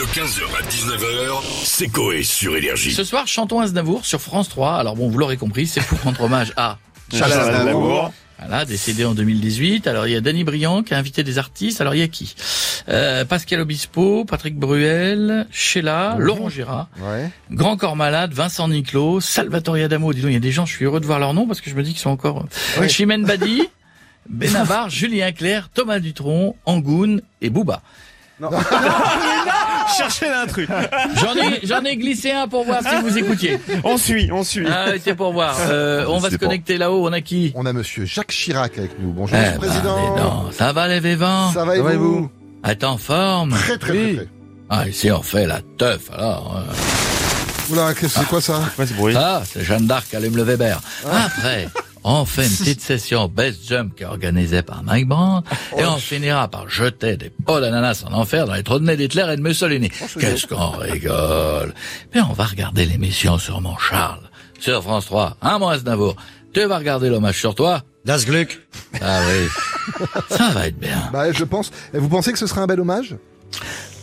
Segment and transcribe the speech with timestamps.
[0.00, 2.90] De 15h à 19h, c'est Coé sur Énergie.
[2.90, 4.76] Ce soir, chantons Aznavour sur France 3.
[4.76, 6.78] Alors bon, vous l'aurez compris, c'est pour rendre hommage à
[7.12, 8.10] Charles Aznavour.
[8.38, 9.86] voilà, décédé en 2018.
[9.86, 11.82] Alors il y a Danny Briand qui a invité des artistes.
[11.82, 12.34] Alors il y a qui?
[12.88, 17.28] Euh, Pascal Obispo, Patrick Bruel, Sheila, Laurent Gérard, Ouais.
[17.50, 20.14] Grand Corps Malade, Vincent Niclot, Salvatore Adamo.
[20.14, 21.60] Dis donc, il y a des gens, je suis heureux de voir leur nom parce
[21.60, 22.46] que je me dis qu'ils sont encore...
[22.78, 23.64] euh, Chimène Badi,
[24.30, 27.50] Benabar, Julien Clerc, Thomas Dutronc, Angoun et
[28.40, 28.58] Booba.
[29.96, 30.68] Cherchez l'intrus.
[31.16, 33.58] J'en ai, j'en ai glissé un pour voir si vous écoutiez.
[33.84, 34.66] On suit, on suit.
[34.70, 35.56] Ah, c'est pour voir.
[35.68, 37.06] Euh, on va se C'est connecter là-haut.
[37.08, 39.12] On a qui On a monsieur Jacques Chirac avec nous.
[39.12, 40.16] Bonjour, Eh monsieur le ben, président.
[40.44, 42.30] donc, ça va les vivants Ça va et vous,
[42.84, 44.14] en forme Très, très, Oui.
[44.14, 44.28] très, très.
[44.70, 46.56] Ah, ici on fait la teuf alors.
[46.68, 47.72] euh.
[47.72, 50.80] Oula, c'est quoi ça Quoi ce bruit Ah, c'est Jeanne d'Arc allume le Weber.
[51.10, 51.68] Après,
[52.04, 55.96] on fait une petite session best jump qui est organisée par Mike Brandt et on
[55.96, 59.36] finira par jeter des pots d'ananas en enfer dans les trous de nez d'Hitler et
[59.36, 59.90] de Mussolini.
[60.18, 61.74] Qu'est-ce qu'on rigole
[62.10, 65.36] Puis on va regarder l'émission sur mon Charles, sur France 3.
[65.42, 66.16] Hein, moi, Aznavour
[66.52, 67.82] Tu vas regarder l'hommage sur toi?
[68.04, 68.60] Das Glück.
[69.00, 70.04] Ah oui.
[70.36, 71.10] Ça va être bien.
[71.12, 71.70] Bah, je pense.
[71.92, 73.16] Et vous pensez que ce serait un bel hommage?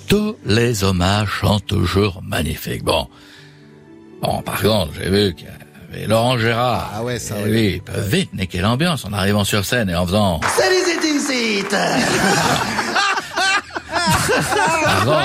[0.08, 2.84] Tous les hommages sont toujours magnifiques.
[2.84, 3.08] Bon.
[4.22, 5.50] Bon, par contre, j'ai vu qu'il y
[6.06, 6.92] Laurent Gérard.
[6.96, 7.50] Ah ouais, ça, Eh ouais.
[7.50, 10.40] oui, vite niquer l'ambiance en arrivant sur scène et en faisant...
[14.86, 15.18] Pardon,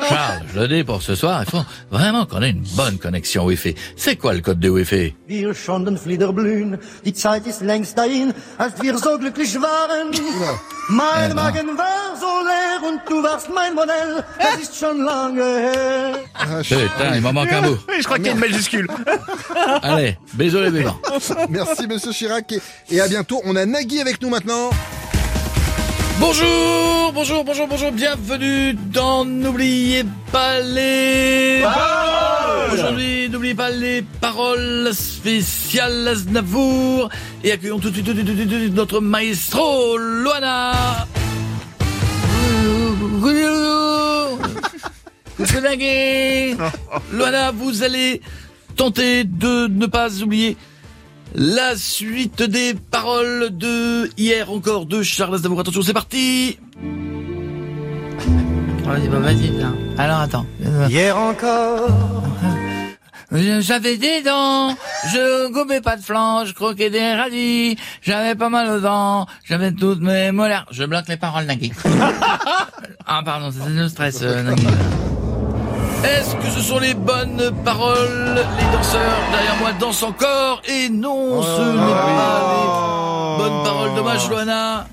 [0.08, 3.44] Charles, je le dis pour ce soir, il faut vraiment qu'on ait une bonne connexion
[3.44, 3.74] Wi-Fi.
[3.96, 5.14] C'est quoi le code de Wi-Fi?
[5.28, 10.10] Wir schonden Flieder blühen, die Zeit ist längst dahin, als wir so glücklich waren.
[10.88, 16.14] Mein Magen war so leer und du warst mein Modell, es ist schon lange her.
[16.34, 17.68] Ah, je- Putain, il m'en manque un.
[17.68, 18.86] Oui, je crois qu'il y a une majuscule.
[19.82, 20.98] Allez, bisous les vivants.
[21.48, 22.52] Merci, monsieur Chirac.
[22.52, 23.40] Et, et à bientôt.
[23.44, 24.70] On a Nagui avec nous maintenant.
[26.18, 31.64] Bonjour, bonjour, bonjour, bonjour, bienvenue dans N'oubliez pas les...
[32.74, 37.08] Aujourd'hui, n'oubliez pas les paroles spéciales Aznavour
[37.42, 40.72] et accueillons tout de suite tout de suite, tout de suite notre maestro Loana.
[45.40, 46.58] Copenhague.
[47.12, 48.20] Loana, vous allez
[48.76, 50.58] tenter de ne pas oublier
[51.34, 55.60] la suite des paroles de hier encore de Charles Aznavour.
[55.60, 56.58] Attention, c'est parti
[58.84, 59.72] Vas-y, bah vas-y, là.
[59.96, 60.46] Alors attends.
[60.88, 61.88] Hier encore,
[63.32, 64.74] J'avais des dents,
[65.12, 69.72] je coupais pas de flanc, je croquais des radis, j'avais pas mal aux dents, j'avais
[69.72, 70.66] toutes mes molaires.
[70.72, 71.72] Je bloque les paroles, Nagui.
[73.06, 74.66] ah pardon, c'est le stress, euh, Nagui.
[76.04, 78.34] Est-ce que ce sont les bonnes paroles?
[78.58, 83.94] Les danseurs derrière moi dansent encore Et non, ce n'est pas les bonnes paroles.
[83.94, 84.86] Dommage, Loana.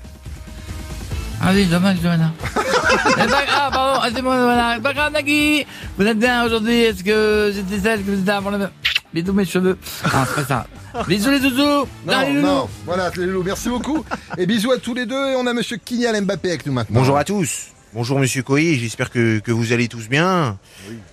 [1.40, 2.32] Ah oui, dommage, Loana.
[2.90, 4.80] Eh ben, ah, pardon, ah, c'est moi, Loana.
[4.80, 5.66] Pas grave, Nagui.
[5.98, 8.68] Vous êtes bien aujourd'hui Est-ce que j'étais celle que vous étiez avant le...
[9.14, 9.78] Bisous mes cheveux.
[10.04, 11.04] Ah, c'est pas ça.
[11.06, 11.86] Bisous les zouzous.
[12.06, 12.68] Non, non.
[12.84, 14.04] Voilà, les loulous, merci beaucoup.
[14.36, 15.28] Et bisous à tous les deux.
[15.30, 17.00] Et on a monsieur Kinyal Mbappé avec nous maintenant.
[17.00, 17.68] Bonjour à tous.
[17.94, 20.58] Bonjour Monsieur Coy, j'espère que, que vous allez tous bien.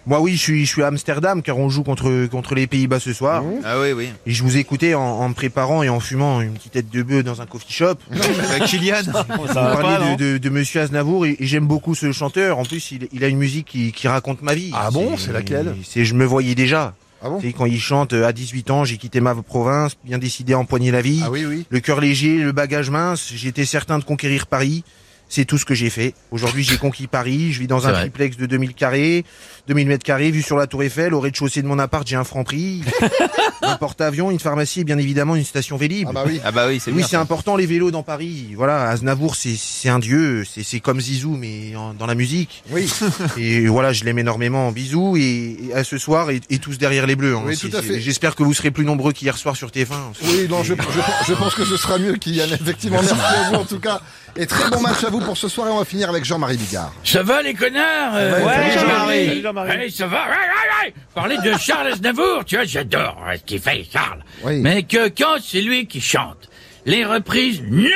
[0.06, 3.00] Moi oui, je suis, je suis à Amsterdam car on joue contre, contre les Pays-Bas
[3.00, 3.44] ce soir.
[3.64, 4.10] Ah oui, oui.
[4.26, 7.02] Et je vous écoutais en, en me préparant et en fumant une petite tête de
[7.02, 7.96] bœuf dans un coffee shop.
[8.50, 9.04] Avec Kylian.
[9.06, 12.60] Vous parliez de, de, de Monsieur Aznavour et, et j'aime beaucoup ce chanteur.
[12.60, 14.72] En plus, il, il a une musique qui, qui raconte ma vie.
[14.74, 16.94] Ah bon, c'est laquelle C'est Je me voyais déjà.
[17.24, 20.18] Ah bon C'est quand il chante euh, à 18 ans, j'ai quitté ma province, bien
[20.18, 21.22] décidé à empoigner la vie.
[21.24, 21.66] Ah oui, oui.
[21.70, 24.84] Le cœur léger, le bagage mince, j'étais certain de conquérir Paris.
[25.28, 26.14] C'est tout ce que j'ai fait.
[26.32, 27.52] Aujourd'hui, j'ai conquis Paris.
[27.52, 28.02] Je vis dans un vrai.
[28.02, 29.26] triplex de 2000 carrés,
[29.68, 31.14] 2000 mètres carrés, vue sur la Tour Eiffel.
[31.16, 32.84] Au rez-de-chaussée de mon appart, j'ai un franc prix,
[33.64, 36.08] un porte-avions, une pharmacie et bien évidemment une station Vélib.
[36.10, 36.40] Ah bah oui.
[36.46, 38.50] Ah bah oui, c'est oui, c'est important les vélos dans Paris.
[38.56, 40.44] Voilà, Aznavour, c'est c'est un dieu.
[40.46, 42.64] C'est c'est comme Zizou, mais en- dans la musique.
[42.70, 42.88] Oui.
[43.38, 44.72] Et voilà, je l'aime énormément.
[44.72, 47.36] Bisous et, et à ce soir et, et tous derrière les bleus.
[47.36, 47.44] hein.
[47.46, 48.00] Oui, tout à fait.
[48.00, 49.88] J'espère que vous serez plus nombreux qu'hier soir sur TF1.
[50.24, 52.46] Oui, non, je, je, je pense que ce sera mieux Kylian.
[52.54, 54.02] Effectivement, merci à vous en tout cas.
[54.38, 55.68] Et très bon match à vous pour ce soir.
[55.68, 56.94] Et on va finir avec Jean-Marie Bigard.
[57.04, 59.42] Ça va les connards euh, Ouais, Jean-Marie.
[59.42, 59.78] Jean-Marie.
[59.78, 60.24] Ouais, ça va.
[60.26, 60.94] Ouais, ouais, ouais.
[61.14, 64.24] Parler de Charles Aznavour, tu vois, j'adore euh, ce qu'il fait, Charles.
[64.44, 64.60] Oui.
[64.62, 66.50] Mais que quand c'est lui qui chante,
[66.86, 67.90] les reprises, non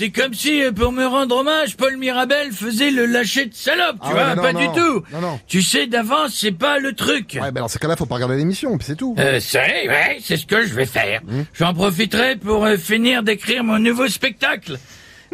[0.00, 3.96] C'est comme si, euh, pour me rendre hommage, Paul Mirabel faisait le lâcher de salope,
[3.96, 4.60] tu Ah vois, ouais, non, pas non.
[4.60, 5.04] du tout.
[5.12, 5.40] Non, non.
[5.46, 7.36] Tu sais d'avance, c'est pas le truc.
[7.38, 9.14] Ouais, ben dans ces cas-là, faut pas regarder l'émission, puis c'est tout.
[9.18, 11.20] Euh, c'est, ouais, c'est ce que je vais faire.
[11.52, 14.78] J'en profiterai pour euh, finir d'écrire mon nouveau spectacle.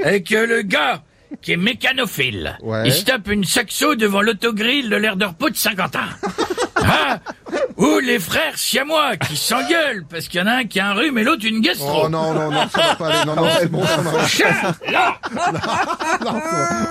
[0.03, 1.05] Avec euh, le gars
[1.43, 2.59] qui est mécanophile.
[2.61, 2.83] Ouais.
[2.87, 6.09] Il se tape une saxo devant l'autogrill de l'air de repos de Saint-Quentin.
[6.77, 7.21] ah,
[7.77, 10.95] Ou les frères siamois qui s'engueulent parce qu'il y en a un qui a un
[10.95, 12.05] rhume et l'autre une gastro.
[12.05, 13.27] Oh non, non, non, ça va pas aller.
[13.27, 14.27] Non, non, c'est bon, ça va.
[14.27, 15.21] Chat, là
[16.25, 16.41] Non,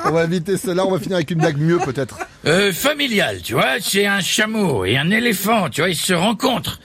[0.05, 2.19] on va éviter cela, on va finir avec une blague mieux peut-être.
[2.45, 6.79] Euh, familial, tu vois, c'est un chameau et un éléphant, tu vois, ils se rencontrent.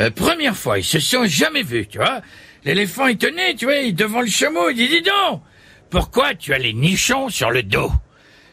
[0.00, 2.22] Euh, première fois, ils se sont jamais vus, tu vois.
[2.64, 5.42] L'éléphant étonné, tu vois, il devant le chameau, il dit, dis donc,
[5.90, 7.92] pourquoi tu as les nichons sur le dos?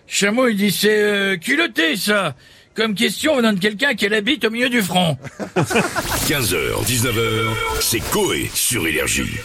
[0.05, 2.35] Chameau, il dit, c'est euh, culotté, ça.
[2.75, 5.17] Comme question venant de quelqu'un qui a la bite au milieu du front.
[5.57, 7.47] 15h, 19h,
[7.81, 9.37] c'est Coé sur Énergie.